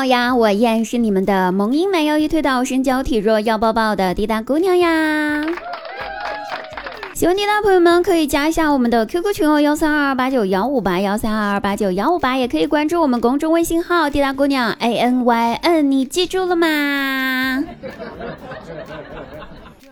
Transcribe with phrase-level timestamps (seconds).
[0.00, 5.44] 好呀，我依然是你们的萌音蛮腰一推倒身娇体弱要抱抱的滴答姑娘呀。
[7.12, 17.62] 喜欢滴答朋友们可以加一下我们的 QQ 群哦，幺三二八九幺五八幺三二八九幺五八，也可以关注我们公众微信号滴答姑娘 A N Y N，你记住了吗？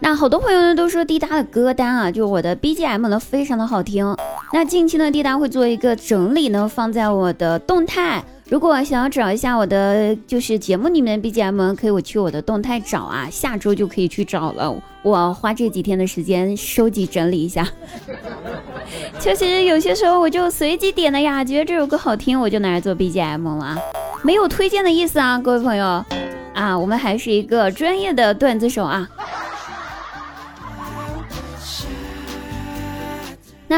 [0.00, 4.16] 那好多朋友呢都说滴答的歌单啊，就我的 BGM 呢非常的好听。
[4.54, 8.24] 那近期呢滴答会做一个整理呢，放在我的动态。
[8.50, 14.74] 如果想要找一下我的就是节目里面 BGM，可以我去我的动态找啊，下周就可以去找了。
[15.02, 17.68] 我花这几天的时间收集整理一下。
[19.20, 23.76] 其实有些时候我就随机点的呀，觉得这首歌好听，我就拿来做 BGM 了，
[24.22, 26.02] 没有推荐的意思啊，各位朋友
[26.54, 29.06] 啊，我们还是一个专业的段子手啊。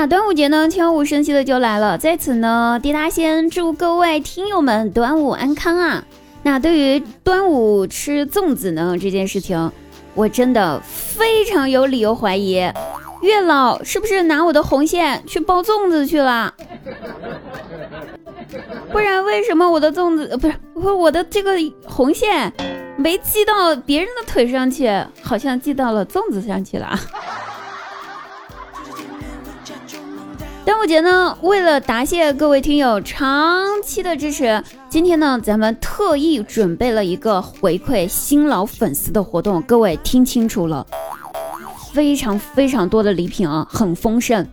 [0.01, 6.03] 那端午节呢，悄无声息的就来了，在此呢，滴答先祝各位听友们端午安康啊！
[6.43, 9.71] 那对于端午吃粽子呢这件事情，
[10.15, 12.55] 我真的非常有理由怀疑，
[13.21, 16.55] 月老是不是拿我的红线去包粽子去了？
[18.91, 21.53] 不然为什么我的粽子不是我的这个
[21.85, 22.51] 红线
[22.97, 24.89] 没系到别人的腿上去，
[25.21, 26.99] 好像系到了粽子上去了？
[30.81, 39.61] 端午节呢，为了答谢各位听友长期的支持，今天呢，咱们特意准备了一个回馈新老粉丝的活动。
[39.61, 40.87] 各位听清楚了，
[41.93, 44.47] 非常非常多的礼品啊，很丰盛，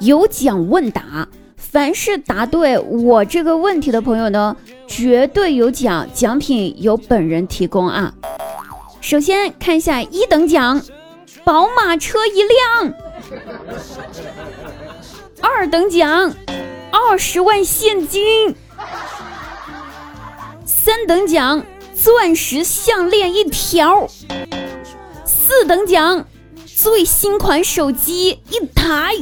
[0.00, 4.56] 有奖问答，凡是答对我这个问题的朋友呢，
[4.88, 8.12] 绝对有奖，奖品由本人提供啊。
[9.00, 10.82] 首先看一下一等奖，
[11.44, 13.03] 宝马车一辆。
[15.40, 16.32] 二等奖，
[16.90, 18.54] 二十万现金；
[20.64, 21.64] 三等奖，
[21.94, 24.06] 钻石项链一条；
[25.24, 26.26] 四等奖，
[26.66, 29.14] 最新款手机一台。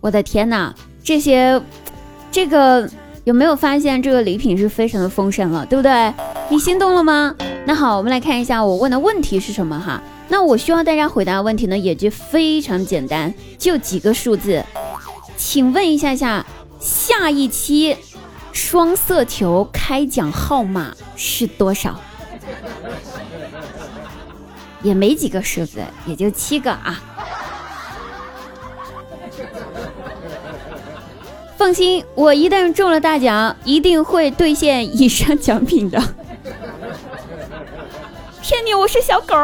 [0.00, 1.60] 我的天哪，这些，
[2.30, 2.88] 这个
[3.24, 6.12] 有没有发现这个礼品是非常的丰盛了，对不对？
[6.48, 7.34] 你心动了吗？
[7.64, 10.02] 那好，我们来看一下我问的问题是什么哈。
[10.32, 14.64] 那我需要大家回答的问题呢，也就非常简单，就几个数字，
[15.36, 16.46] 请问一下下，
[16.80, 17.94] 下一期
[18.50, 22.00] 双色球开奖号码是多少？
[24.82, 26.98] 也没几个数字，也就七个啊。
[31.58, 36.00] 放心，我一旦中了大奖，一定会兑现以上奖品的。
[38.40, 39.36] 骗你，我是小狗。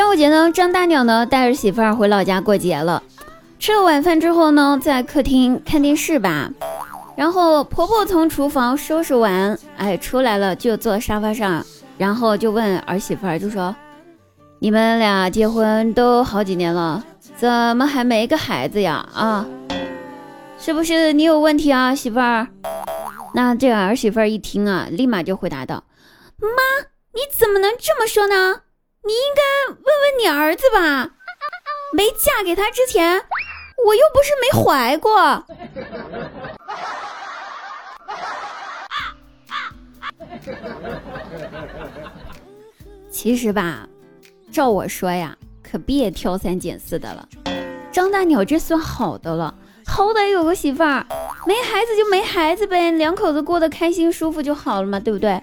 [0.00, 3.02] 端午节呢，张大鸟呢带着媳妇儿回老家过节了。
[3.58, 6.50] 吃了晚饭之后呢，在客厅看电视吧。
[7.14, 11.62] 然后婆婆从厨房收拾完，哎，出来了就坐沙发上，
[11.98, 13.76] 然后就问儿媳妇儿，就说
[14.58, 17.04] ：“你们俩结婚都好几年了，
[17.36, 19.06] 怎么还没个孩子呀？
[19.12, 19.44] 啊，
[20.58, 22.48] 是不是你有问题啊，媳妇儿？”
[23.36, 25.84] 那这个儿媳妇儿一听啊，立马就回答道
[26.40, 26.48] ：“妈，
[27.12, 28.62] 你怎么能这么说呢？”
[29.02, 31.10] 你应该问问你儿子吧，
[31.92, 33.16] 没嫁给他之前，
[33.86, 35.44] 我又不是没怀过。
[43.10, 43.88] 其实吧，
[44.52, 47.26] 照我说呀，可别挑三拣四的了。
[47.90, 49.54] 张大鸟这算好的了，
[49.86, 51.06] 好歹有个媳妇儿，
[51.46, 55.42] 没孩子就没孩子呗，两口子过得开心舒服就好了嘛，对不对？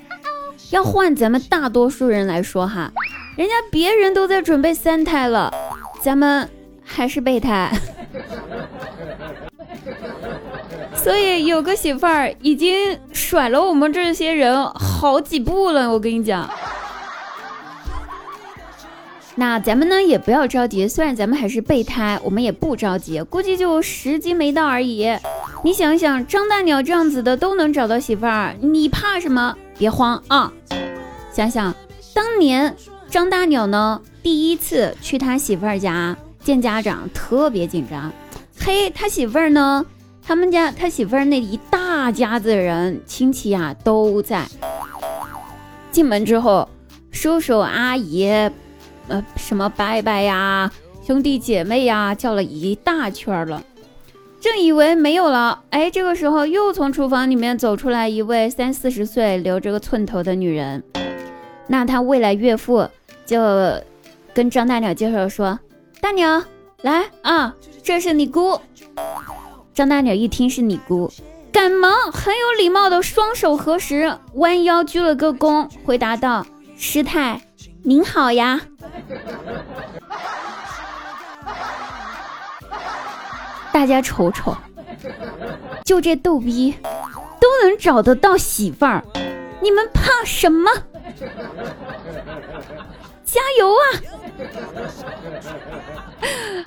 [0.72, 2.91] 要换咱们大多数人来说哈。
[3.37, 5.53] 人家别人都在准备三胎了，
[6.01, 6.49] 咱们
[6.83, 7.71] 还是备胎，
[10.95, 15.91] 所以有个媳妇儿已经甩了我们这些人好几步了。
[15.91, 16.50] 我跟你讲，
[19.35, 25.15] 那咱们呢也不要着急，虽然咱们还是备胎，我们也不着急，估计就时机没到而已。
[25.63, 29.56] 你想想，张大鸟这样子的都能找到媳妇儿，你怕什么？
[29.77, 30.51] 别慌啊，
[31.31, 31.71] 想想
[32.15, 32.75] 当年。
[33.09, 38.12] 张大鸟呢，第一次去他媳妇儿家见家长，特别紧张。
[38.59, 39.86] 嘿，他媳妇儿呢，
[40.21, 44.45] 他们家他媳妇儿那一大家子人亲戚呀都在。
[45.89, 46.68] 进门之后，
[47.09, 48.27] 叔叔阿姨，
[49.07, 50.69] 呃，什么伯伯呀，
[51.01, 53.63] 兄弟姐妹呀，叫了一大圈了。
[54.42, 60.83] 正以为没有了，哎，这个时候又从厨房里面走出来一位三四十岁、留着个寸头的女人。
[61.68, 62.88] 那他未来岳父。
[63.27, 63.39] 就
[64.33, 65.59] 跟张大鸟介绍说
[66.00, 66.41] ：“大鸟，
[66.81, 67.53] 来啊，
[67.83, 68.59] 这是你姑。”
[69.75, 71.12] 张大鸟一听是你姑，
[71.51, 76.47] 赶忙很有礼貌的双手合十，弯腰鞠了个躬，回答道
[76.77, 77.41] ：“师太，
[77.83, 78.62] 您好呀。
[83.74, 84.56] ”大家瞅瞅，
[85.83, 86.74] 就这逗逼
[87.39, 89.03] 都能找得到媳妇儿，
[89.62, 90.71] 你们怕什么？
[93.38, 93.84] 加油啊！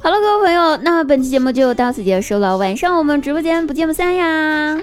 [0.01, 2.57] 好了，各位朋友，那本期节目就到此结束了。
[2.57, 4.81] 晚上我们直播间不见不散呀！